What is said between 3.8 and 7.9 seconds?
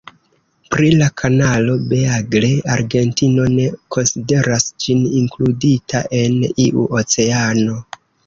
konsideras ĝin inkludita en iu oceano.